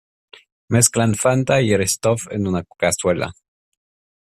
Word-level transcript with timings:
Mezclan 0.69 1.13
Fanta 1.13 1.61
y 1.61 1.73
Eristoff 1.73 2.25
en 2.31 2.47
una 2.47 2.63
cazuela. 2.63 3.31